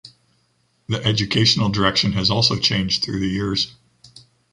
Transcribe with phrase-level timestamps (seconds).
[0.89, 3.75] The educational direction has also changed through the years.